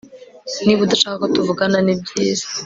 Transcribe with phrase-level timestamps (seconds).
[0.65, 2.45] Niba udashaka ko tuvugana nibyiza